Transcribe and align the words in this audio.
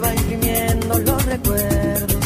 va 0.00 0.14
imprimiendo 0.14 0.98
los 0.98 1.24
recuerdos. 1.26 2.16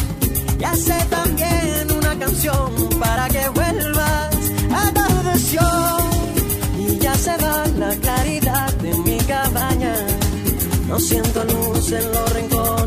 Y 0.59 0.63
hace 0.63 0.93
también 1.09 1.91
una 1.97 2.17
canción 2.17 2.89
para 2.99 3.27
que 3.29 3.47
vuelvas. 3.49 4.35
Atardeció 4.87 5.61
y 6.79 6.97
ya 6.99 7.15
se 7.15 7.35
va 7.37 7.65
la 7.77 7.95
claridad 7.95 8.73
de 8.75 8.93
mi 8.99 9.17
cabaña. 9.17 9.95
No 10.87 10.99
siento 10.99 11.43
luz 11.43 11.91
en 11.91 12.11
los 12.11 12.33
rincones 12.33 12.84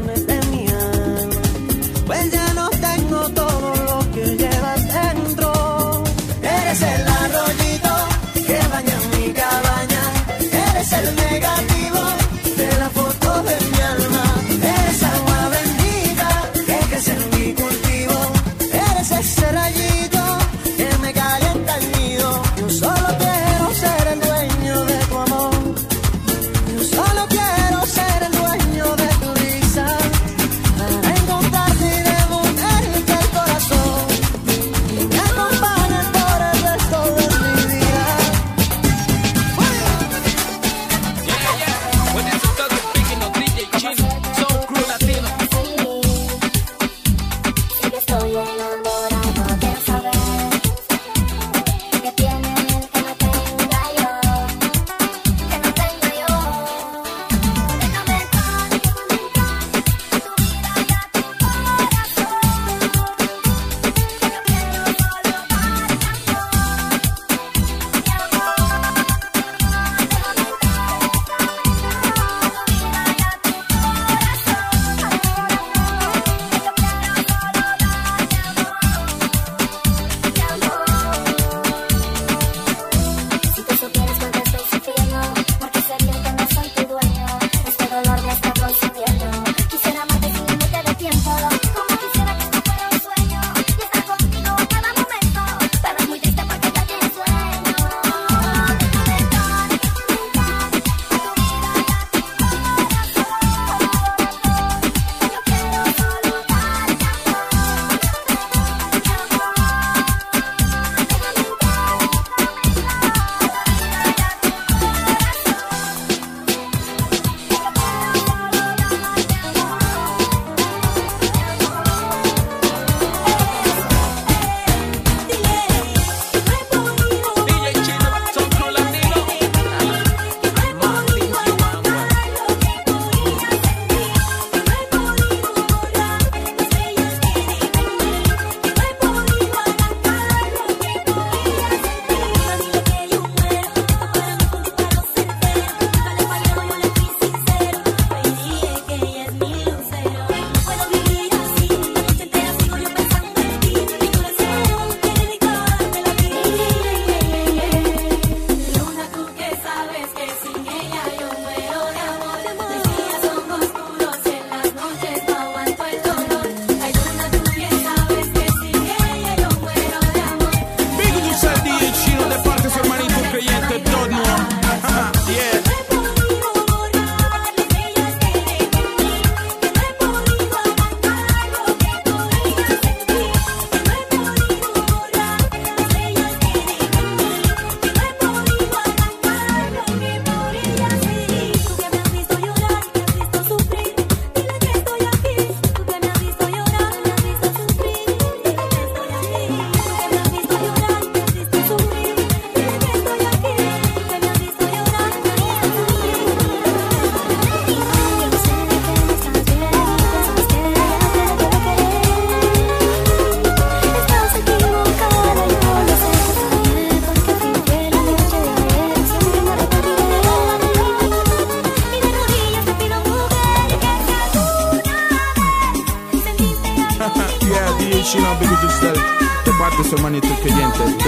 parte 230.21 230.37
su 230.43 230.49
hermanito 230.49 231.08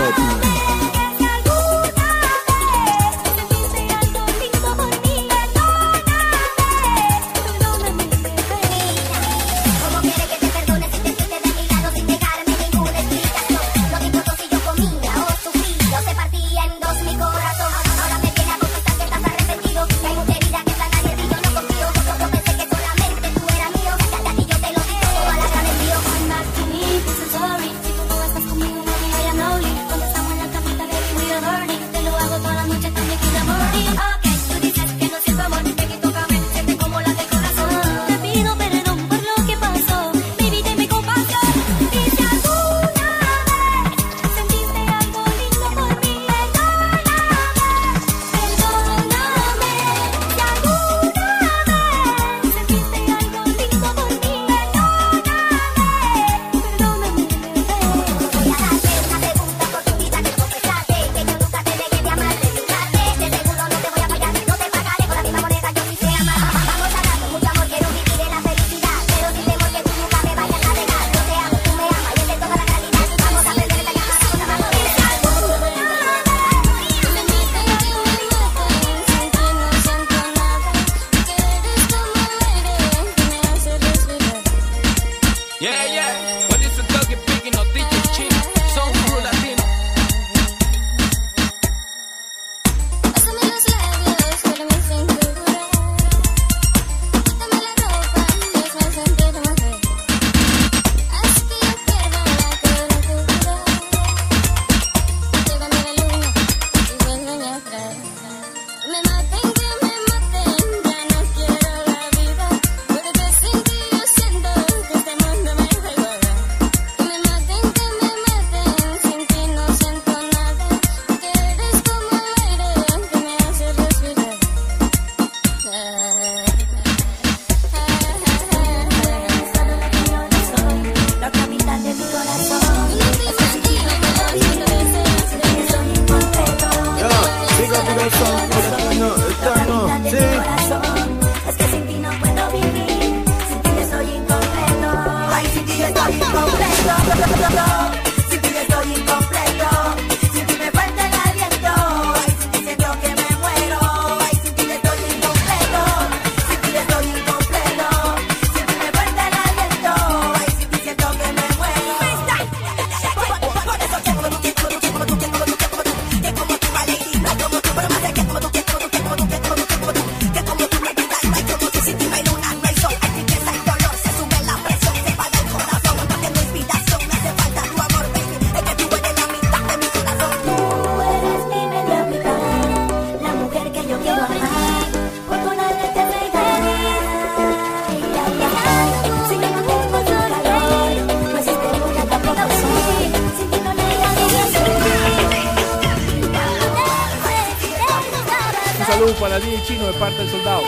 parte 199.92 200.18
del 200.18 200.30
soldado. 200.30 200.62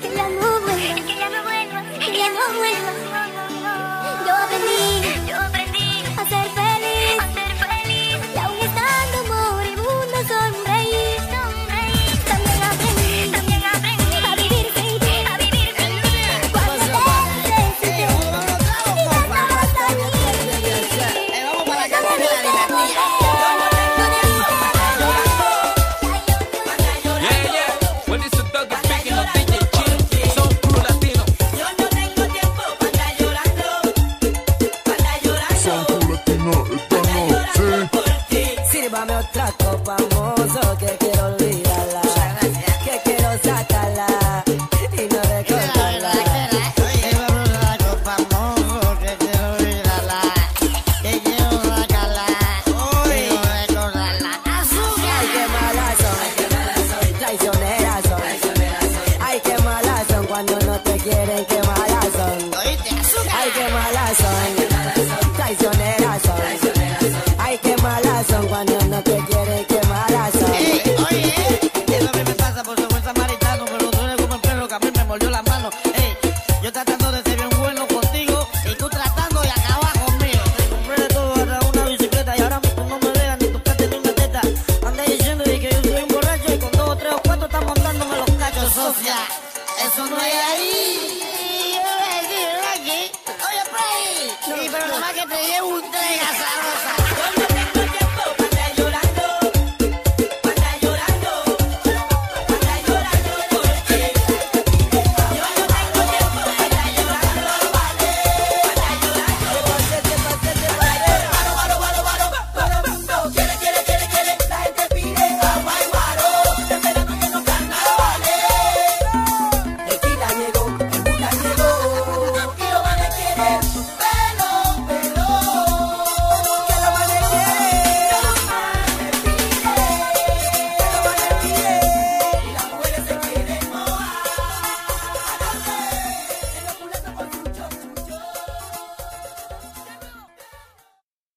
que 0.00 0.14
ya 0.14 0.28
no 0.28 0.60
vuelvas, 0.60 1.00
que 1.02 1.16
ya 1.16 1.28
no 1.28 1.42
vuelvas, 1.42 1.84
que 1.98 2.18
ya 2.18 2.28
no 2.28 2.54
vuelvas. 2.56 2.96
Yo 4.26 4.34
aprendí. 4.34 5.11